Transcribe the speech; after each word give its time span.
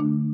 you 0.00 0.33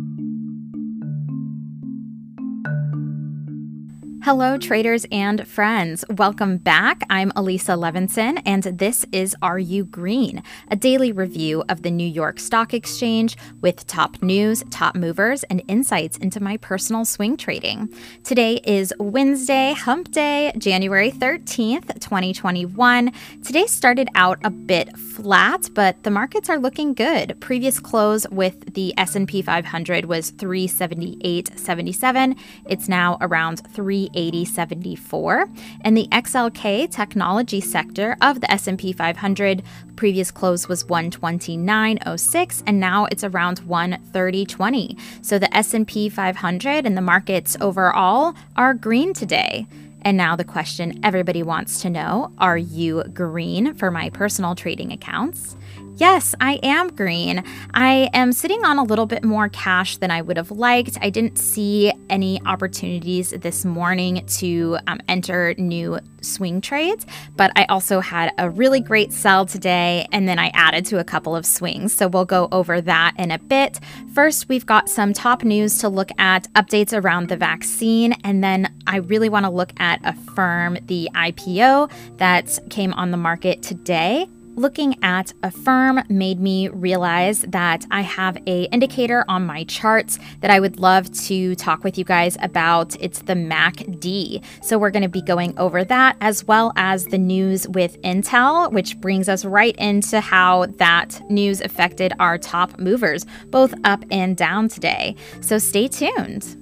Hello, 4.23 4.59
traders 4.59 5.07
and 5.11 5.49
friends. 5.49 6.05
Welcome 6.11 6.59
back. 6.59 7.01
I'm 7.09 7.33
Elisa 7.37 7.73
Levinson, 7.73 8.43
and 8.45 8.65
this 8.65 9.07
is 9.13 9.35
Are 9.41 9.59
You 9.59 9.87
Green, 9.87 10.43
a 10.69 10.77
daily 10.77 11.11
review 11.11 11.65
of 11.71 11.81
the 11.81 11.91
New 11.91 12.07
York 12.07 12.39
Stock 12.39 12.75
Exchange 12.75 13.39
with 13.63 13.87
top 13.87 14.23
news, 14.23 14.63
top 14.69 14.95
movers, 14.95 15.43
and 15.45 15.63
insights 15.69 16.19
into 16.19 16.39
my 16.39 16.59
personal 16.59 17.07
swing 17.07 17.39
trading. 17.39 17.89
Today 18.23 18.61
is 18.67 18.93
Wednesday, 19.01 19.73
Hump 19.73 20.11
Day, 20.11 20.53
January 20.59 21.11
13th, 21.11 21.99
2021. 21.99 23.13
Today 23.43 23.67
started 23.67 24.11
out 24.15 24.39
a 24.45 24.51
bit 24.51 24.99
flat, 24.99 25.71
but 25.73 26.03
the 26.03 26.11
markets 26.11 26.51
are 26.51 26.59
looking 26.59 26.93
good. 26.93 27.41
Previous 27.41 27.81
close 27.81 28.29
with 28.29 28.75
the 28.75 28.93
S&P 28.99 29.41
500 29.41 30.05
was 30.05 30.33
378.77. 30.33 32.39
It's 32.67 32.87
now 32.87 33.17
around 33.23 33.67
3 33.73 34.10
8074 34.15 35.49
and 35.83 35.97
the 35.97 36.09
XLK 36.13 36.91
technology 36.91 37.61
sector 37.61 38.17
of 38.21 38.41
the 38.41 38.51
S&P 38.51 38.93
500 38.93 39.63
previous 39.97 40.31
close 40.31 40.69
was 40.69 40.85
129.06 40.85 42.63
and 42.67 42.81
now 42.81 43.07
it's 43.07 43.25
around 43.25 43.61
130.20. 43.63 44.99
So 45.23 45.39
the 45.39 45.55
S&P 45.57 46.09
500 46.09 46.87
and 46.87 46.97
the 46.97 47.03
markets 47.03 47.57
overall 47.61 48.35
are 48.57 48.75
green 48.75 49.13
today. 49.13 49.67
And 50.03 50.17
now 50.17 50.37
the 50.37 50.45
question 50.45 50.99
everybody 51.03 51.43
wants 51.43 51.83
to 51.83 51.91
know, 51.91 52.33
are 52.39 52.59
you 52.59 53.05
green 53.15 53.75
for 53.75 53.91
my 53.91 54.11
personal 54.11 54.55
trading 54.55 54.93
accounts? 54.93 55.57
Yes, 55.97 56.35
I 56.41 56.55
am 56.63 56.89
green. 56.89 57.45
I 57.75 58.09
am 58.15 58.33
sitting 58.33 58.65
on 58.65 58.79
a 58.79 58.83
little 58.83 59.05
bit 59.05 59.23
more 59.23 59.51
cash 59.51 59.99
than 59.99 60.11
I 60.11 60.23
would 60.23 60.39
have 60.39 60.51
liked. 60.51 60.97
I 61.03 61.11
didn't 61.11 61.37
see 61.37 61.93
any 62.09 62.41
opportunities 62.47 63.31
this 63.31 63.67
morning 63.67 64.25
to 64.39 64.79
um, 64.87 65.01
enter 65.09 65.55
new 65.59 65.99
swing 66.25 66.61
trades, 66.61 67.07
but 67.37 67.53
I 67.57 67.65
also 67.67 68.01
had 68.01 68.33
a 68.39 68.51
really 68.51 68.81
great 68.81 69.13
sell 69.13 69.47
today 69.47 70.07
and 70.13 70.29
then 70.29 70.39
I 70.39 70.51
added 70.55 70.87
to 70.87 70.99
a 70.99 71.05
couple 71.05 71.35
of 71.37 71.47
swings. 71.47 71.93
So 71.93 72.09
we'll 72.09 72.25
go 72.25 72.49
over 72.53 72.81
that 72.81 73.15
in 73.19 73.31
a 73.31 73.39
bit. 73.39 73.81
First, 74.15 74.49
we've 74.49 74.67
got 74.67 74.89
some 74.89 75.13
top 75.13 75.45
news 75.45 75.79
to 75.79 75.89
look 75.89 76.11
at, 76.19 76.53
updates 76.55 76.93
around 76.93 77.29
the 77.29 77.37
vaccine, 77.37 78.13
and 78.25 78.43
then 78.43 78.75
I 78.87 78.97
really 78.97 79.29
want 79.29 79.47
to 79.47 79.51
look 79.51 79.73
at 79.79 80.01
Affirm, 80.05 80.79
the 80.87 81.09
IPO 81.15 81.91
that 82.19 82.59
came 82.71 82.93
on 82.95 83.11
the 83.11 83.17
market 83.17 83.63
today 83.63 84.27
looking 84.61 84.95
at 85.03 85.33
Affirm 85.43 86.03
made 86.11 86.39
me 86.39 86.69
realize 86.69 87.41
that 87.49 87.87
I 87.91 88.03
have 88.03 88.37
a 88.47 88.65
indicator 88.65 89.25
on 89.27 89.47
my 89.47 89.65
charts 89.65 90.19
that 90.41 90.51
I 90.51 90.61
would 90.61 90.79
love 90.79 91.11
to 91.23 91.55
talk 91.55 91.83
with 91.83 91.97
you 91.97 92.05
guys 92.05 92.37
about. 92.43 92.95
It's 93.01 93.23
the 93.23 93.33
MACD. 93.33 94.45
So 94.63 94.79
we're 94.79 94.91
going 94.91 95.03
to 95.03 95.09
be 95.09 95.23
going 95.23 95.59
over 95.59 95.83
that 95.85 96.19
as 96.21 96.45
well 96.45 96.75
as 96.77 97.07
the 97.07 97.17
news 97.17 97.67
with 97.69 98.01
Intel, 98.03 98.71
which 98.71 99.01
brings 99.01 99.31
us 99.31 99.47
right 99.47 99.75
into 99.77 100.21
how 100.21 100.67
that 100.77 101.23
news 101.31 101.63
affected 101.63 102.13
our 102.21 102.37
top 102.37 102.79
movers, 102.79 103.25
both 103.47 103.73
up 103.85 104.05
and 104.11 104.37
down 104.37 104.69
today. 104.69 105.17
So 105.41 105.57
stay 105.57 105.89
tuned. 105.89 106.60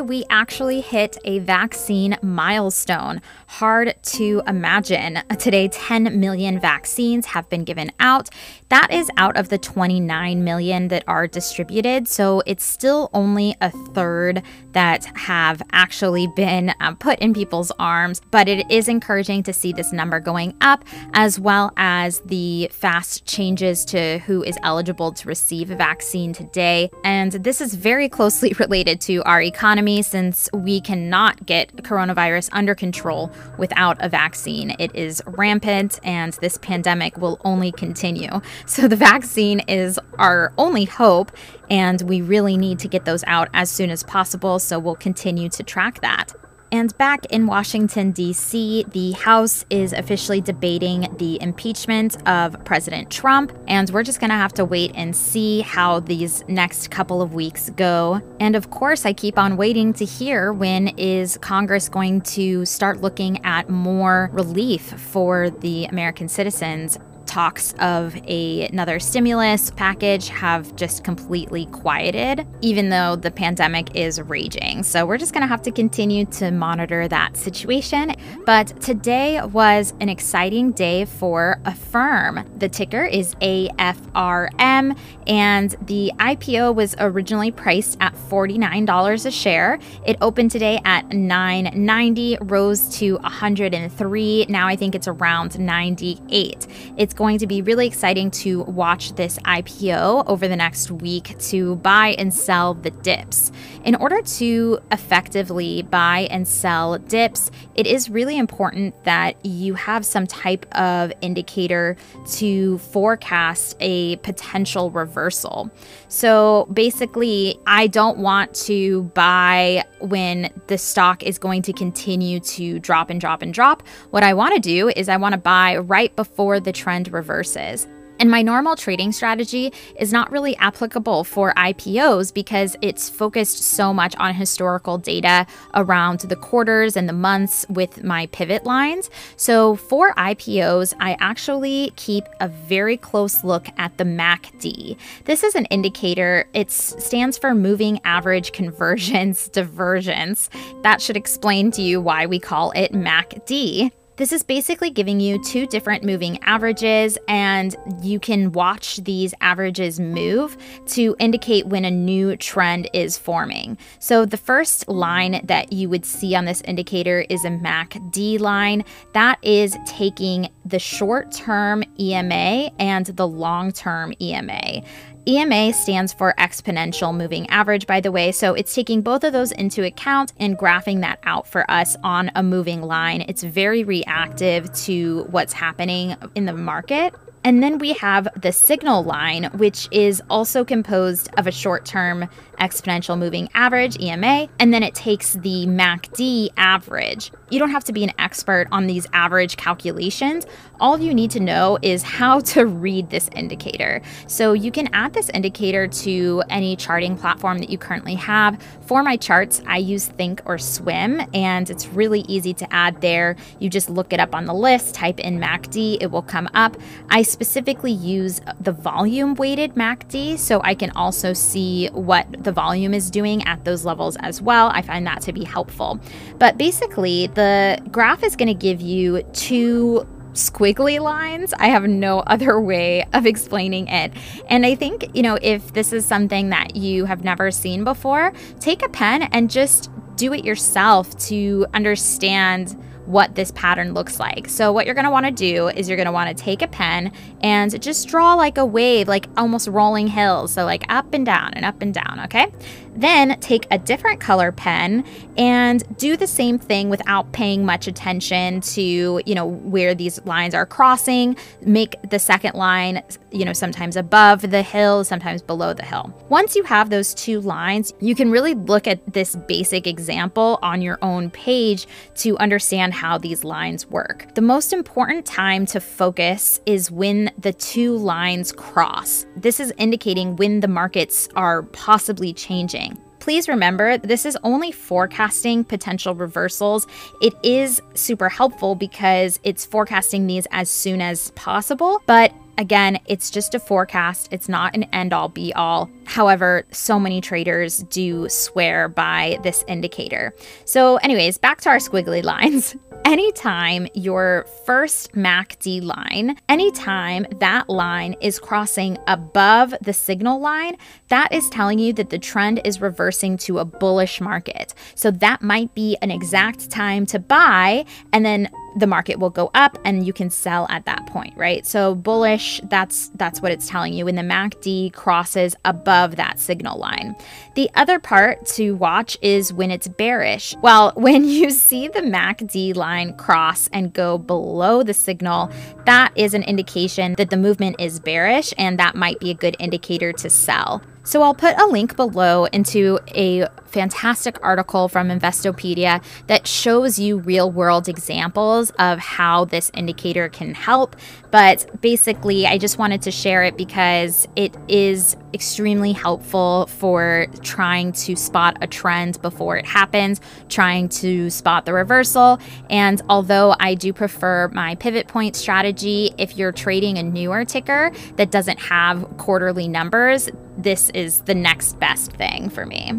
We 0.00 0.24
actually 0.30 0.80
hit 0.80 1.18
a 1.24 1.40
vaccine 1.40 2.16
milestone. 2.22 3.20
Hard 3.46 3.94
to 4.02 4.42
imagine. 4.46 5.20
Today, 5.38 5.68
10 5.68 6.20
million 6.20 6.60
vaccines 6.60 7.26
have 7.26 7.48
been 7.48 7.64
given 7.64 7.90
out. 7.98 8.28
That 8.68 8.92
is 8.92 9.10
out 9.16 9.36
of 9.36 9.48
the 9.48 9.58
29 9.58 10.44
million 10.44 10.88
that 10.88 11.04
are 11.08 11.26
distributed. 11.26 12.06
So 12.06 12.42
it's 12.46 12.64
still 12.64 13.10
only 13.12 13.56
a 13.60 13.70
third 13.70 14.42
that 14.72 15.04
have 15.16 15.62
actually 15.72 16.28
been 16.36 16.74
um, 16.80 16.96
put 16.96 17.18
in 17.18 17.34
people's 17.34 17.72
arms. 17.78 18.20
But 18.30 18.48
it 18.48 18.70
is 18.70 18.88
encouraging 18.88 19.42
to 19.44 19.52
see 19.52 19.72
this 19.72 19.92
number 19.92 20.20
going 20.20 20.54
up, 20.60 20.84
as 21.14 21.40
well 21.40 21.72
as 21.76 22.20
the 22.20 22.70
fast 22.72 23.26
changes 23.26 23.84
to 23.86 24.18
who 24.20 24.42
is 24.44 24.56
eligible 24.62 25.12
to 25.12 25.26
receive 25.26 25.70
a 25.70 25.76
vaccine 25.76 26.32
today. 26.32 26.90
And 27.04 27.32
this 27.32 27.60
is 27.60 27.74
very 27.74 28.08
closely 28.08 28.52
related 28.58 29.00
to 29.02 29.22
our 29.24 29.40
economy 29.40 29.87
since 30.02 30.48
we 30.52 30.80
cannot 30.80 31.46
get 31.46 31.74
coronavirus 31.76 32.50
under 32.52 32.74
control 32.74 33.32
without 33.56 33.96
a 34.00 34.08
vaccine. 34.08 34.76
It 34.78 34.94
is 34.94 35.22
rampant 35.26 35.98
and 36.02 36.34
this 36.34 36.58
pandemic 36.58 37.16
will 37.16 37.40
only 37.44 37.72
continue. 37.72 38.40
So 38.66 38.86
the 38.86 38.96
vaccine 38.96 39.60
is 39.60 39.98
our 40.18 40.52
only 40.58 40.84
hope 40.84 41.32
and 41.70 42.02
we 42.02 42.20
really 42.20 42.56
need 42.56 42.78
to 42.80 42.88
get 42.88 43.04
those 43.04 43.24
out 43.26 43.48
as 43.54 43.70
soon 43.70 43.90
as 43.90 44.02
possible. 44.02 44.58
So 44.58 44.78
we'll 44.78 44.94
continue 44.94 45.48
to 45.50 45.62
track 45.62 46.00
that. 46.02 46.34
And 46.70 46.96
back 46.98 47.24
in 47.26 47.46
Washington, 47.46 48.12
D.C., 48.12 48.84
the 48.90 49.12
House 49.12 49.64
is 49.70 49.92
officially 49.92 50.40
debating 50.40 51.08
the 51.18 51.40
impeachment 51.40 52.16
of 52.28 52.62
President 52.64 53.10
Trump. 53.10 53.56
And 53.66 53.88
we're 53.90 54.02
just 54.02 54.20
going 54.20 54.30
to 54.30 54.36
have 54.36 54.52
to 54.54 54.64
wait 54.64 54.92
and 54.94 55.16
see 55.16 55.60
how 55.60 56.00
these 56.00 56.44
next 56.46 56.90
couple 56.90 57.22
of 57.22 57.32
weeks 57.32 57.70
go. 57.70 58.20
And 58.38 58.54
of 58.54 58.70
course, 58.70 59.06
I 59.06 59.12
keep 59.12 59.38
on 59.38 59.56
waiting 59.56 59.92
to 59.94 60.04
hear 60.04 60.52
when 60.52 60.88
is 60.88 61.38
Congress 61.38 61.88
going 61.88 62.20
to 62.22 62.64
start 62.66 63.00
looking 63.00 63.44
at 63.44 63.70
more 63.70 64.28
relief 64.32 64.82
for 64.82 65.50
the 65.50 65.86
American 65.86 66.28
citizens 66.28 66.98
talks 67.38 67.72
of 67.78 68.16
a, 68.26 68.66
another 68.72 68.98
stimulus 68.98 69.70
package 69.70 70.28
have 70.28 70.74
just 70.74 71.04
completely 71.04 71.66
quieted, 71.66 72.44
even 72.62 72.88
though 72.88 73.14
the 73.14 73.30
pandemic 73.30 73.94
is 73.94 74.20
raging. 74.22 74.82
So 74.82 75.06
we're 75.06 75.18
just 75.18 75.32
going 75.32 75.42
to 75.42 75.46
have 75.46 75.62
to 75.62 75.70
continue 75.70 76.24
to 76.26 76.50
monitor 76.50 77.06
that 77.06 77.36
situation. 77.36 78.16
But 78.44 78.80
today 78.80 79.40
was 79.40 79.94
an 80.00 80.08
exciting 80.08 80.72
day 80.72 81.04
for 81.04 81.60
Affirm. 81.64 82.44
The 82.56 82.68
ticker 82.68 83.04
is 83.04 83.36
AFRM, 83.36 84.98
and 85.28 85.76
the 85.82 86.10
IPO 86.18 86.74
was 86.74 86.96
originally 86.98 87.52
priced 87.52 87.98
at 88.00 88.14
$49 88.16 89.26
a 89.26 89.30
share. 89.30 89.78
It 90.04 90.16
opened 90.20 90.50
today 90.50 90.80
at 90.84 91.12
990, 91.12 92.38
rose 92.40 92.88
to 92.98 93.14
103. 93.18 94.46
Now 94.48 94.66
I 94.66 94.74
think 94.74 94.96
it's 94.96 95.06
around 95.06 95.56
98. 95.56 96.66
It's 96.96 97.14
going 97.14 97.27
to 97.36 97.46
be 97.46 97.60
really 97.60 97.86
exciting 97.86 98.30
to 98.30 98.62
watch 98.62 99.12
this 99.12 99.38
IPO 99.40 100.24
over 100.26 100.48
the 100.48 100.56
next 100.56 100.90
week 100.90 101.38
to 101.40 101.76
buy 101.76 102.14
and 102.16 102.32
sell 102.32 102.72
the 102.72 102.90
dips. 102.90 103.52
In 103.84 103.94
order 103.96 104.22
to 104.22 104.78
effectively 104.90 105.82
buy 105.82 106.28
and 106.30 106.48
sell 106.48 106.96
dips, 106.96 107.50
it 107.74 107.86
is 107.86 108.08
really 108.08 108.38
important 108.38 109.04
that 109.04 109.44
you 109.44 109.74
have 109.74 110.06
some 110.06 110.26
type 110.26 110.64
of 110.74 111.12
indicator 111.20 111.96
to 112.32 112.78
forecast 112.78 113.76
a 113.80 114.16
potential 114.16 114.90
reversal. 114.90 115.70
So 116.08 116.66
basically, 116.72 117.58
I 117.66 117.88
don't 117.88 118.18
want 118.18 118.54
to 118.54 119.02
buy 119.14 119.84
when 120.00 120.50
the 120.68 120.78
stock 120.78 121.22
is 121.22 121.38
going 121.38 121.62
to 121.62 121.72
continue 121.72 122.40
to 122.40 122.78
drop 122.78 123.10
and 123.10 123.20
drop 123.20 123.42
and 123.42 123.52
drop. 123.52 123.82
What 124.10 124.22
I 124.22 124.34
want 124.34 124.54
to 124.54 124.60
do 124.60 124.88
is 124.94 125.08
I 125.08 125.16
want 125.16 125.32
to 125.32 125.38
buy 125.38 125.76
right 125.76 126.14
before 126.16 126.60
the 126.60 126.72
trend 126.72 127.07
reverses. 127.08 127.86
And 128.20 128.30
my 128.30 128.42
normal 128.42 128.74
trading 128.74 129.12
strategy 129.12 129.72
is 129.96 130.12
not 130.12 130.30
really 130.32 130.56
applicable 130.56 131.22
for 131.24 131.54
IPOs 131.54 132.34
because 132.34 132.76
it's 132.82 133.08
focused 133.08 133.58
so 133.62 133.94
much 133.94 134.16
on 134.16 134.34
historical 134.34 134.98
data 134.98 135.46
around 135.74 136.20
the 136.20 136.34
quarters 136.34 136.96
and 136.96 137.08
the 137.08 137.12
months 137.12 137.64
with 137.68 138.02
my 138.02 138.26
pivot 138.26 138.64
lines. 138.64 139.08
So 139.36 139.76
for 139.76 140.14
IPOs, 140.14 140.94
I 140.98 141.16
actually 141.20 141.92
keep 141.94 142.24
a 142.40 142.48
very 142.48 142.96
close 142.96 143.44
look 143.44 143.68
at 143.76 143.96
the 143.98 144.04
MACD. 144.04 144.96
This 145.24 145.44
is 145.44 145.54
an 145.54 145.66
indicator, 145.66 146.48
it 146.54 146.72
stands 146.72 147.38
for 147.38 147.54
moving 147.54 148.00
average 148.04 148.52
convergence 148.52 149.48
divergence. 149.58 150.50
That 150.82 151.00
should 151.00 151.16
explain 151.16 151.70
to 151.72 151.82
you 151.82 152.00
why 152.00 152.26
we 152.26 152.40
call 152.40 152.72
it 152.72 152.92
MACD. 152.92 153.92
This 154.18 154.32
is 154.32 154.42
basically 154.42 154.90
giving 154.90 155.20
you 155.20 155.40
two 155.44 155.64
different 155.64 156.02
moving 156.02 156.42
averages, 156.42 157.16
and 157.28 157.76
you 158.02 158.18
can 158.18 158.50
watch 158.50 158.96
these 158.96 159.32
averages 159.40 160.00
move 160.00 160.56
to 160.86 161.14
indicate 161.20 161.68
when 161.68 161.84
a 161.84 161.90
new 161.92 162.36
trend 162.36 162.90
is 162.92 163.16
forming. 163.16 163.78
So, 164.00 164.26
the 164.26 164.36
first 164.36 164.88
line 164.88 165.40
that 165.44 165.72
you 165.72 165.88
would 165.88 166.04
see 166.04 166.34
on 166.34 166.46
this 166.46 166.62
indicator 166.62 167.26
is 167.30 167.44
a 167.44 167.50
MACD 167.50 168.40
line. 168.40 168.84
That 169.12 169.38
is 169.42 169.76
taking 169.86 170.48
the 170.64 170.80
short 170.80 171.30
term 171.30 171.84
EMA 172.00 172.72
and 172.80 173.06
the 173.06 173.28
long 173.28 173.70
term 173.70 174.12
EMA. 174.20 174.82
EMA 175.28 175.74
stands 175.74 176.14
for 176.14 176.32
exponential 176.38 177.14
moving 177.14 177.46
average, 177.50 177.86
by 177.86 178.00
the 178.00 178.10
way. 178.10 178.32
So 178.32 178.54
it's 178.54 178.74
taking 178.74 179.02
both 179.02 179.24
of 179.24 179.34
those 179.34 179.52
into 179.52 179.84
account 179.84 180.32
and 180.38 180.56
graphing 180.56 181.02
that 181.02 181.18
out 181.22 181.46
for 181.46 181.70
us 181.70 181.96
on 182.02 182.30
a 182.34 182.42
moving 182.42 182.80
line. 182.80 183.26
It's 183.28 183.42
very 183.42 183.84
reactive 183.84 184.72
to 184.84 185.26
what's 185.30 185.52
happening 185.52 186.16
in 186.34 186.46
the 186.46 186.54
market. 186.54 187.14
And 187.44 187.62
then 187.62 187.78
we 187.78 187.92
have 187.94 188.28
the 188.40 188.52
signal 188.52 189.04
line, 189.04 189.44
which 189.54 189.88
is 189.90 190.22
also 190.28 190.64
composed 190.64 191.30
of 191.36 191.46
a 191.46 191.52
short 191.52 191.84
term 191.84 192.28
exponential 192.58 193.18
moving 193.18 193.48
average, 193.54 194.00
EMA, 194.00 194.48
and 194.58 194.74
then 194.74 194.82
it 194.82 194.94
takes 194.94 195.34
the 195.34 195.66
MACD 195.66 196.50
average. 196.56 197.30
You 197.50 197.58
don't 197.58 197.70
have 197.70 197.84
to 197.84 197.92
be 197.92 198.04
an 198.04 198.12
expert 198.18 198.66
on 198.72 198.86
these 198.86 199.06
average 199.12 199.56
calculations. 199.56 200.46
All 200.80 200.98
you 200.98 201.14
need 201.14 201.30
to 201.32 201.40
know 201.40 201.78
is 201.82 202.02
how 202.02 202.40
to 202.48 202.66
read 202.66 203.10
this 203.10 203.30
indicator. 203.34 204.02
So 204.26 204.52
you 204.52 204.70
can 204.70 204.88
add 204.92 205.12
this 205.14 205.30
indicator 205.30 205.86
to 205.86 206.42
any 206.50 206.76
charting 206.76 207.16
platform 207.16 207.58
that 207.58 207.70
you 207.70 207.78
currently 207.78 208.14
have. 208.14 208.60
For 208.82 209.02
my 209.02 209.16
charts, 209.16 209.62
I 209.66 209.78
use 209.78 210.08
Thinkorswim, 210.08 211.28
and 211.34 211.70
it's 211.70 211.86
really 211.88 212.20
easy 212.22 212.54
to 212.54 212.72
add 212.72 213.00
there. 213.00 213.36
You 213.58 213.70
just 213.70 213.88
look 213.88 214.12
it 214.12 214.20
up 214.20 214.34
on 214.34 214.46
the 214.46 214.54
list, 214.54 214.94
type 214.94 215.20
in 215.20 215.38
MACD, 215.38 215.98
it 216.00 216.10
will 216.10 216.22
come 216.22 216.48
up. 216.54 216.76
I 217.10 217.22
specifically 217.28 217.92
use 217.92 218.40
the 218.60 218.72
volume 218.72 219.34
weighted 219.34 219.74
MACD 219.74 220.38
so 220.38 220.60
I 220.64 220.74
can 220.74 220.90
also 220.90 221.32
see 221.32 221.88
what 221.88 222.44
the 222.44 222.52
volume 222.52 222.94
is 222.94 223.10
doing 223.10 223.42
at 223.44 223.64
those 223.64 223.84
levels 223.84 224.16
as 224.20 224.42
well. 224.42 224.68
I 224.68 224.82
find 224.82 225.06
that 225.06 225.20
to 225.22 225.32
be 225.32 225.44
helpful. 225.44 226.00
But 226.38 226.58
basically, 226.58 227.28
the 227.28 227.80
graph 227.90 228.22
is 228.22 228.36
going 228.36 228.48
to 228.48 228.54
give 228.54 228.80
you 228.80 229.22
two 229.32 230.06
squiggly 230.32 231.00
lines. 231.00 231.52
I 231.58 231.68
have 231.68 231.84
no 231.84 232.20
other 232.26 232.60
way 232.60 233.04
of 233.12 233.26
explaining 233.26 233.88
it. 233.88 234.12
And 234.48 234.64
I 234.64 234.74
think, 234.74 235.14
you 235.14 235.22
know, 235.22 235.38
if 235.42 235.72
this 235.72 235.92
is 235.92 236.04
something 236.04 236.50
that 236.50 236.76
you 236.76 237.04
have 237.04 237.24
never 237.24 237.50
seen 237.50 237.84
before, 237.84 238.32
take 238.60 238.82
a 238.82 238.88
pen 238.88 239.24
and 239.24 239.50
just 239.50 239.90
do 240.16 240.32
it 240.32 240.44
yourself 240.44 241.16
to 241.16 241.66
understand 241.74 242.76
what 243.08 243.34
this 243.34 243.50
pattern 243.52 243.94
looks 243.94 244.20
like. 244.20 244.48
So 244.50 244.70
what 244.70 244.84
you're 244.84 244.94
going 244.94 245.06
to 245.06 245.10
want 245.10 245.24
to 245.24 245.32
do 245.32 245.68
is 245.68 245.88
you're 245.88 245.96
going 245.96 246.06
to 246.06 246.12
want 246.12 246.36
to 246.36 246.44
take 246.44 246.60
a 246.60 246.68
pen 246.68 247.10
and 247.40 247.80
just 247.80 248.06
draw 248.06 248.34
like 248.34 248.58
a 248.58 248.66
wave, 248.66 249.08
like 249.08 249.26
almost 249.38 249.66
rolling 249.66 250.08
hills. 250.08 250.52
So 250.52 250.66
like 250.66 250.84
up 250.90 251.14
and 251.14 251.24
down 251.24 251.54
and 251.54 251.64
up 251.64 251.80
and 251.80 251.94
down, 251.94 252.20
okay? 252.24 252.52
Then 252.96 253.38
take 253.40 253.66
a 253.70 253.78
different 253.78 254.20
color 254.20 254.52
pen 254.52 255.04
and 255.36 255.82
do 255.98 256.16
the 256.16 256.26
same 256.26 256.58
thing 256.58 256.88
without 256.88 257.32
paying 257.32 257.64
much 257.64 257.86
attention 257.86 258.60
to, 258.60 259.22
you 259.24 259.34
know, 259.34 259.46
where 259.46 259.94
these 259.94 260.24
lines 260.24 260.54
are 260.54 260.66
crossing. 260.66 261.36
Make 261.62 261.96
the 262.10 262.18
second 262.18 262.54
line, 262.54 263.02
you 263.30 263.44
know, 263.44 263.52
sometimes 263.52 263.96
above 263.96 264.50
the 264.50 264.62
hill, 264.62 265.04
sometimes 265.04 265.42
below 265.42 265.72
the 265.72 265.84
hill. 265.84 266.12
Once 266.28 266.56
you 266.56 266.64
have 266.64 266.90
those 266.90 267.14
two 267.14 267.40
lines, 267.40 267.92
you 268.00 268.14
can 268.14 268.30
really 268.30 268.54
look 268.54 268.86
at 268.86 269.12
this 269.12 269.36
basic 269.46 269.86
example 269.86 270.58
on 270.62 270.82
your 270.82 270.98
own 271.02 271.30
page 271.30 271.86
to 272.16 272.36
understand 272.38 272.94
how 272.94 273.18
these 273.18 273.44
lines 273.44 273.86
work. 273.86 274.34
The 274.34 274.40
most 274.42 274.72
important 274.72 275.24
time 275.26 275.66
to 275.66 275.80
focus 275.80 276.60
is 276.66 276.90
when 276.90 277.30
the 277.38 277.52
two 277.52 277.96
lines 277.96 278.52
cross. 278.52 279.26
This 279.36 279.60
is 279.60 279.72
indicating 279.78 280.36
when 280.36 280.60
the 280.60 280.68
markets 280.68 281.28
are 281.36 281.62
possibly 281.64 282.32
changing 282.32 282.87
please 283.28 283.46
remember 283.46 283.98
this 283.98 284.24
is 284.24 284.38
only 284.42 284.72
forecasting 284.72 285.62
potential 285.62 286.14
reversals. 286.14 286.86
It 287.20 287.34
is 287.42 287.82
super 287.92 288.30
helpful 288.30 288.74
because 288.74 289.38
it's 289.42 289.66
forecasting 289.66 290.26
these 290.26 290.46
as 290.50 290.70
soon 290.70 291.02
as 291.02 291.30
possible, 291.32 292.00
but 292.06 292.32
Again, 292.58 292.98
it's 293.06 293.30
just 293.30 293.54
a 293.54 293.60
forecast, 293.60 294.28
it's 294.32 294.48
not 294.48 294.74
an 294.74 294.82
end 294.92 295.12
all 295.12 295.28
be 295.28 295.54
all. 295.54 295.88
However, 296.06 296.64
so 296.72 296.98
many 296.98 297.20
traders 297.20 297.84
do 297.84 298.28
swear 298.28 298.88
by 298.88 299.38
this 299.44 299.64
indicator. 299.68 300.34
So, 300.64 300.96
anyways, 300.96 301.38
back 301.38 301.60
to 301.62 301.68
our 301.68 301.76
squiggly 301.76 302.22
lines. 302.22 302.74
Anytime 303.04 303.86
your 303.94 304.44
first 304.66 305.12
MACD 305.12 305.82
line, 305.82 306.36
anytime 306.48 307.26
that 307.38 307.70
line 307.70 308.14
is 308.20 308.38
crossing 308.38 308.98
above 309.06 309.72
the 309.80 309.94
signal 309.94 310.40
line, 310.40 310.76
that 311.08 311.32
is 311.32 311.48
telling 311.48 311.78
you 311.78 311.92
that 311.94 312.10
the 312.10 312.18
trend 312.18 312.60
is 312.64 312.82
reversing 312.82 313.38
to 313.38 313.60
a 313.60 313.64
bullish 313.64 314.20
market. 314.20 314.74
So 314.94 315.10
that 315.12 315.42
might 315.42 315.72
be 315.74 315.96
an 316.02 316.10
exact 316.10 316.70
time 316.70 317.06
to 317.06 317.18
buy 317.18 317.86
and 318.12 318.26
then 318.26 318.50
the 318.76 318.86
market 318.86 319.18
will 319.18 319.30
go 319.30 319.50
up 319.54 319.78
and 319.84 320.06
you 320.06 320.12
can 320.12 320.30
sell 320.30 320.66
at 320.70 320.84
that 320.84 321.06
point, 321.06 321.36
right? 321.36 321.66
So 321.66 321.94
bullish, 321.94 322.60
that's 322.64 323.10
that's 323.14 323.40
what 323.40 323.52
it's 323.52 323.68
telling 323.68 323.92
you 323.92 324.04
when 324.04 324.16
the 324.16 324.22
MACD 324.22 324.92
crosses 324.92 325.56
above 325.64 326.16
that 326.16 326.38
signal 326.38 326.78
line. 326.78 327.16
The 327.54 327.70
other 327.74 327.98
part 327.98 328.46
to 328.46 328.72
watch 328.72 329.16
is 329.22 329.52
when 329.52 329.70
it's 329.70 329.88
bearish. 329.88 330.54
Well, 330.62 330.92
when 330.96 331.24
you 331.24 331.50
see 331.50 331.88
the 331.88 332.00
MACD 332.00 332.76
line 332.76 333.16
cross 333.16 333.68
and 333.72 333.92
go 333.92 334.18
below 334.18 334.82
the 334.82 334.94
signal, 334.94 335.50
that 335.86 336.12
is 336.16 336.34
an 336.34 336.42
indication 336.42 337.14
that 337.14 337.30
the 337.30 337.36
movement 337.36 337.76
is 337.78 338.00
bearish 338.00 338.52
and 338.58 338.78
that 338.78 338.94
might 338.94 339.18
be 339.20 339.30
a 339.30 339.34
good 339.34 339.56
indicator 339.58 340.12
to 340.12 340.30
sell. 340.30 340.82
So 341.08 341.22
I'll 341.22 341.32
put 341.32 341.58
a 341.58 341.64
link 341.64 341.96
below 341.96 342.44
into 342.52 342.98
a 343.16 343.46
fantastic 343.64 344.38
article 344.42 344.88
from 344.88 345.08
Investopedia 345.08 346.04
that 346.26 346.46
shows 346.46 346.98
you 346.98 347.16
real 347.16 347.50
world 347.50 347.88
examples 347.88 348.68
of 348.78 348.98
how 348.98 349.46
this 349.46 349.70
indicator 349.72 350.28
can 350.28 350.52
help. 350.52 350.96
But 351.30 351.80
basically, 351.80 352.46
I 352.46 352.58
just 352.58 352.76
wanted 352.76 353.00
to 353.02 353.10
share 353.10 353.42
it 353.42 353.56
because 353.56 354.28
it 354.36 354.54
is 354.68 355.16
extremely 355.32 355.92
helpful 355.92 356.66
for 356.66 357.26
trying 357.42 357.92
to 357.92 358.14
spot 358.14 358.58
a 358.60 358.66
trend 358.66 359.22
before 359.22 359.56
it 359.56 359.64
happens, 359.64 360.20
trying 360.50 360.90
to 360.90 361.30
spot 361.30 361.64
the 361.64 361.72
reversal. 361.72 362.38
And 362.68 363.00
although 363.08 363.54
I 363.58 363.76
do 363.76 363.94
prefer 363.94 364.48
my 364.48 364.74
pivot 364.74 365.08
point 365.08 365.36
strategy, 365.36 366.12
if 366.18 366.36
you're 366.36 366.52
trading 366.52 366.98
a 366.98 367.02
newer 367.02 367.46
ticker 367.46 367.92
that 368.16 368.30
doesn't 368.30 368.60
have 368.60 369.16
quarterly 369.16 369.68
numbers, 369.68 370.28
this 370.58 370.90
is 370.90 371.20
the 371.22 371.34
next 371.34 371.78
best 371.78 372.12
thing 372.12 372.50
for 372.50 372.66
me. 372.66 372.92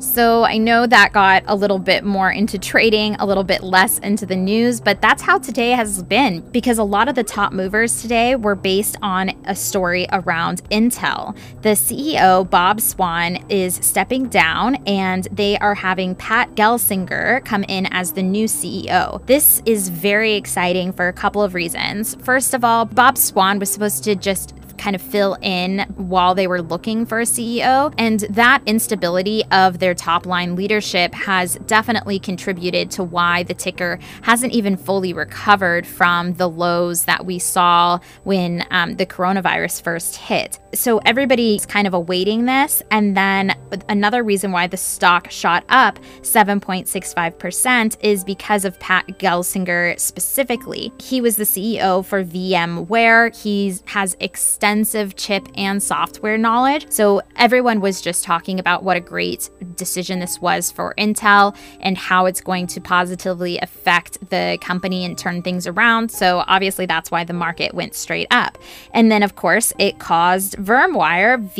So 0.00 0.44
I 0.44 0.56
know 0.56 0.86
that 0.86 1.12
got 1.12 1.44
a 1.46 1.54
little 1.54 1.78
bit 1.78 2.04
more 2.04 2.30
into 2.30 2.58
trading, 2.58 3.16
a 3.16 3.26
little 3.26 3.44
bit 3.44 3.62
less 3.62 3.98
into 3.98 4.24
the 4.24 4.34
news, 4.34 4.80
but 4.80 5.02
that's 5.02 5.20
how 5.20 5.38
today 5.38 5.72
has 5.72 6.02
been 6.02 6.40
because 6.52 6.78
a 6.78 6.84
lot 6.84 7.10
of 7.10 7.16
the 7.16 7.22
top 7.22 7.52
movers 7.52 8.00
today 8.00 8.34
were 8.34 8.54
based 8.54 8.96
on 9.02 9.28
a 9.44 9.54
story 9.54 10.06
around 10.10 10.64
Intel. 10.70 11.36
The 11.60 11.70
CEO, 11.70 12.48
Bob 12.48 12.80
Swan, 12.80 13.44
is 13.50 13.74
stepping 13.74 14.28
down 14.28 14.76
and 14.86 15.28
they 15.32 15.58
are 15.58 15.74
having 15.74 16.14
Pat 16.14 16.54
Gelsinger 16.54 17.44
come 17.44 17.64
in 17.64 17.84
as 17.92 18.12
the 18.12 18.22
new 18.22 18.46
CEO. 18.46 19.24
This 19.26 19.60
is 19.66 19.90
very 19.90 20.32
exciting 20.32 20.94
for 20.94 21.08
a 21.08 21.12
couple 21.12 21.42
of 21.42 21.52
reasons. 21.52 22.14
First 22.22 22.54
of 22.54 22.64
all, 22.64 22.86
Bob 22.86 23.18
Swan 23.18 23.58
was 23.58 23.70
supposed 23.70 24.02
to 24.04 24.16
just 24.16 24.54
kind 24.80 24.96
of 24.96 25.02
fill 25.02 25.36
in 25.42 25.80
while 25.96 26.34
they 26.34 26.46
were 26.46 26.62
looking 26.62 27.04
for 27.04 27.20
a 27.20 27.24
CEO. 27.24 27.94
And 27.98 28.20
that 28.30 28.62
instability 28.66 29.44
of 29.52 29.78
their 29.78 29.94
top 29.94 30.24
line 30.26 30.56
leadership 30.56 31.14
has 31.14 31.56
definitely 31.66 32.18
contributed 32.18 32.90
to 32.92 33.04
why 33.04 33.42
the 33.42 33.54
ticker 33.54 33.98
hasn't 34.22 34.52
even 34.52 34.76
fully 34.76 35.12
recovered 35.12 35.86
from 35.86 36.32
the 36.34 36.48
lows 36.48 37.04
that 37.04 37.26
we 37.26 37.38
saw 37.38 37.98
when 38.24 38.64
um, 38.70 38.96
the 38.96 39.06
coronavirus 39.06 39.82
first 39.82 40.16
hit. 40.16 40.58
So 40.72 40.98
everybody's 40.98 41.66
kind 41.66 41.86
of 41.86 41.94
awaiting 41.94 42.46
this. 42.46 42.82
And 42.90 43.16
then 43.16 43.54
another 43.88 44.22
reason 44.22 44.50
why 44.50 44.66
the 44.66 44.76
stock 44.76 45.30
shot 45.30 45.64
up 45.68 45.98
7.65% 46.22 47.96
is 48.00 48.24
because 48.24 48.64
of 48.64 48.78
Pat 48.80 49.06
Gelsinger 49.18 49.98
specifically. 50.00 50.92
He 50.98 51.20
was 51.20 51.36
the 51.36 51.44
CEO 51.44 52.04
for 52.04 52.24
VMware. 52.24 53.36
He 53.36 53.74
has 53.86 54.16
extensive 54.20 54.69
extensive 54.70 55.16
chip 55.16 55.48
and 55.56 55.82
software 55.82 56.38
knowledge. 56.38 56.86
So 56.90 57.22
everyone 57.34 57.80
was 57.80 58.00
just 58.00 58.22
talking 58.22 58.60
about 58.60 58.84
what 58.84 58.96
a 58.96 59.00
great 59.00 59.50
decision 59.74 60.20
this 60.20 60.40
was 60.40 60.70
for 60.70 60.94
Intel 60.96 61.56
and 61.80 61.98
how 61.98 62.26
it's 62.26 62.40
going 62.40 62.68
to 62.68 62.80
positively 62.80 63.58
affect 63.58 64.30
the 64.30 64.58
company 64.60 65.04
and 65.04 65.18
turn 65.18 65.42
things 65.42 65.66
around. 65.66 66.12
So 66.12 66.44
obviously 66.46 66.86
that's 66.86 67.10
why 67.10 67.24
the 67.24 67.32
market 67.32 67.74
went 67.74 67.96
straight 67.96 68.28
up. 68.30 68.58
And 68.94 69.10
then 69.10 69.24
of 69.24 69.34
course 69.34 69.72
it 69.80 69.98
caused 69.98 70.56
VMware 70.58 71.50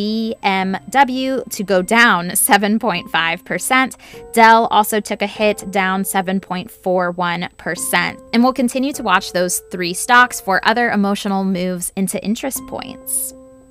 VMW 0.40 1.50
to 1.50 1.64
go 1.64 1.82
down 1.82 2.28
7.5%. 2.28 4.32
Dell 4.32 4.66
also 4.66 5.00
took 5.00 5.20
a 5.20 5.26
hit 5.26 5.68
down 5.72 6.04
7.41%. 6.04 8.30
And 8.32 8.44
we'll 8.44 8.52
continue 8.52 8.92
to 8.92 9.02
watch 9.02 9.32
those 9.32 9.58
three 9.72 9.94
stocks 9.94 10.40
for 10.40 10.64
other 10.64 10.92
emotional 10.92 11.42
moves 11.42 11.92
into 11.96 12.24
interest 12.24 12.64
points. 12.68 12.99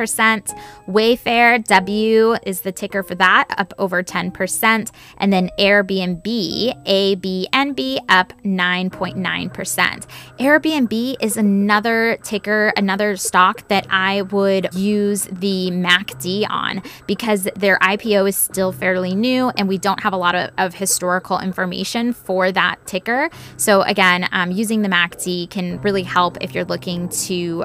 Wayfair, 0.87 1.63
W 1.65 2.35
is 2.45 2.61
the 2.61 2.71
ticker 2.71 3.03
for 3.03 3.15
that, 3.15 3.47
up 3.57 3.73
over 3.77 4.03
10%. 4.03 4.91
And 5.17 5.33
then 5.33 5.49
Airbnb, 5.59 6.81
A 6.85 7.15
B 7.15 7.47
N 7.53 7.73
B, 7.73 7.99
up 8.09 8.33
9.9%. 8.43 10.05
Airbnb 10.39 11.15
is 11.21 11.37
another 11.37 12.17
ticker, 12.23 12.73
another 12.77 13.15
stock 13.15 13.67
that 13.69 13.87
I 13.89 14.23
would 14.23 14.73
use 14.73 15.27
the 15.31 15.71
MACD 15.71 16.45
on 16.49 16.81
because 17.07 17.47
their 17.55 17.77
IPO 17.79 18.29
is 18.29 18.37
still 18.37 18.71
fairly 18.71 19.15
new 19.15 19.49
and 19.57 19.67
we 19.67 19.77
don't 19.77 20.01
have 20.01 20.13
a 20.13 20.17
lot 20.17 20.35
of, 20.35 20.51
of 20.57 20.73
historical 20.73 21.39
information 21.39 22.13
for 22.13 22.51
that 22.51 22.85
ticker. 22.85 23.29
So, 23.57 23.81
again, 23.81 24.27
um, 24.31 24.51
using 24.51 24.81
the 24.81 24.89
MACD 24.89 25.49
can 25.49 25.81
really 25.81 26.03
help 26.03 26.37
if 26.41 26.53
you're 26.53 26.65
looking 26.65 27.09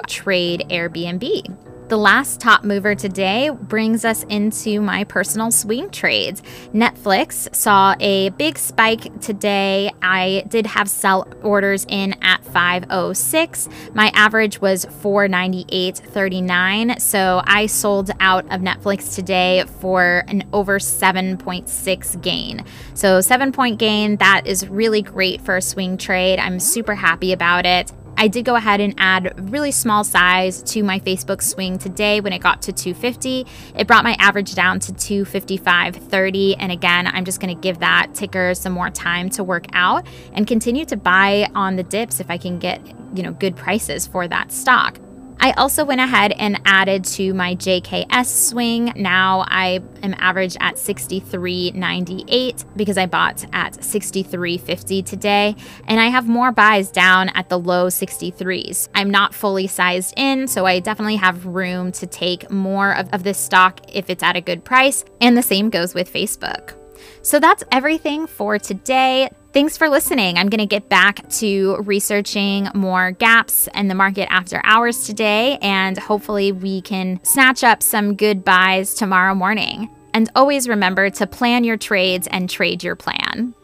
trade 0.06 0.66
Airbnb. 0.68 1.70
The 1.90 1.96
last 1.96 2.40
top 2.40 2.62
mover 2.62 2.94
today 2.94 3.50
brings 3.50 4.04
us 4.04 4.22
into 4.28 4.80
my 4.80 5.02
personal 5.02 5.50
swing 5.50 5.90
trades. 5.90 6.40
Netflix 6.72 7.52
saw 7.52 7.96
a 7.98 8.28
big 8.28 8.58
spike 8.58 9.20
today. 9.20 9.90
I 10.00 10.44
did 10.46 10.66
have 10.66 10.88
sell 10.88 11.26
orders 11.42 11.84
in 11.88 12.14
at 12.22 12.44
506. 12.44 13.68
My 13.92 14.12
average 14.14 14.60
was 14.60 14.86
498.39, 14.86 17.00
so 17.00 17.42
I 17.44 17.66
sold 17.66 18.12
out 18.20 18.44
of 18.52 18.60
Netflix 18.60 19.16
today 19.16 19.64
for 19.80 20.22
an 20.28 20.44
over 20.52 20.78
7.6 20.78 22.22
gain. 22.22 22.64
So 22.94 23.20
7 23.20 23.50
point 23.50 23.80
gain, 23.80 24.14
that 24.18 24.46
is 24.46 24.68
really 24.68 25.02
great 25.02 25.40
for 25.40 25.56
a 25.56 25.62
swing 25.62 25.96
trade. 25.96 26.38
I'm 26.38 26.60
super 26.60 26.94
happy 26.94 27.32
about 27.32 27.66
it. 27.66 27.90
I 28.20 28.28
did 28.28 28.44
go 28.44 28.54
ahead 28.54 28.82
and 28.82 28.92
add 28.98 29.50
really 29.50 29.70
small 29.70 30.04
size 30.04 30.62
to 30.74 30.82
my 30.82 31.00
Facebook 31.00 31.40
swing 31.40 31.78
today 31.78 32.20
when 32.20 32.34
it 32.34 32.40
got 32.40 32.60
to 32.62 32.72
250. 32.72 33.46
It 33.74 33.86
brought 33.86 34.04
my 34.04 34.14
average 34.18 34.54
down 34.54 34.78
to 34.80 34.92
255.30. 34.92 36.56
And 36.58 36.70
again, 36.70 37.06
I'm 37.06 37.24
just 37.24 37.40
going 37.40 37.56
to 37.56 37.58
give 37.58 37.78
that 37.78 38.14
ticker 38.14 38.52
some 38.52 38.74
more 38.74 38.90
time 38.90 39.30
to 39.30 39.42
work 39.42 39.64
out 39.72 40.06
and 40.34 40.46
continue 40.46 40.84
to 40.84 40.98
buy 40.98 41.48
on 41.54 41.76
the 41.76 41.82
dips 41.82 42.20
if 42.20 42.30
I 42.30 42.36
can 42.36 42.58
get, 42.58 42.86
you 43.14 43.22
know, 43.22 43.32
good 43.32 43.56
prices 43.56 44.06
for 44.06 44.28
that 44.28 44.52
stock. 44.52 44.98
I 45.42 45.52
also 45.52 45.86
went 45.86 46.02
ahead 46.02 46.32
and 46.32 46.60
added 46.66 47.04
to 47.06 47.32
my 47.32 47.56
JKS 47.56 48.48
swing. 48.50 48.92
Now 48.94 49.46
I 49.48 49.80
am 50.02 50.14
average 50.18 50.54
at 50.60 50.74
63.98 50.74 52.64
because 52.76 52.98
I 52.98 53.06
bought 53.06 53.46
at 53.54 53.72
63.50 53.72 55.04
today. 55.04 55.56
And 55.88 55.98
I 55.98 56.08
have 56.08 56.28
more 56.28 56.52
buys 56.52 56.90
down 56.90 57.30
at 57.30 57.48
the 57.48 57.58
low 57.58 57.86
63s. 57.86 58.88
I'm 58.94 59.10
not 59.10 59.32
fully 59.34 59.66
sized 59.66 60.12
in, 60.18 60.46
so 60.46 60.66
I 60.66 60.78
definitely 60.78 61.16
have 61.16 61.46
room 61.46 61.90
to 61.92 62.06
take 62.06 62.50
more 62.50 62.94
of, 62.94 63.08
of 63.14 63.22
this 63.22 63.38
stock 63.38 63.80
if 63.88 64.10
it's 64.10 64.22
at 64.22 64.36
a 64.36 64.42
good 64.42 64.62
price. 64.62 65.06
And 65.22 65.38
the 65.38 65.42
same 65.42 65.70
goes 65.70 65.94
with 65.94 66.12
Facebook. 66.12 66.79
So 67.22 67.38
that's 67.40 67.64
everything 67.72 68.26
for 68.26 68.58
today. 68.58 69.30
Thanks 69.52 69.76
for 69.76 69.88
listening. 69.88 70.38
I'm 70.38 70.48
going 70.48 70.60
to 70.60 70.66
get 70.66 70.88
back 70.88 71.28
to 71.30 71.76
researching 71.78 72.68
more 72.74 73.10
gaps 73.10 73.68
in 73.74 73.88
the 73.88 73.96
market 73.96 74.30
after 74.32 74.60
hours 74.62 75.04
today, 75.06 75.58
and 75.60 75.98
hopefully, 75.98 76.52
we 76.52 76.82
can 76.82 77.18
snatch 77.24 77.64
up 77.64 77.82
some 77.82 78.14
good 78.14 78.44
buys 78.44 78.94
tomorrow 78.94 79.34
morning. 79.34 79.90
And 80.14 80.30
always 80.36 80.68
remember 80.68 81.10
to 81.10 81.26
plan 81.26 81.64
your 81.64 81.76
trades 81.76 82.28
and 82.30 82.48
trade 82.48 82.84
your 82.84 82.96
plan. 82.96 83.54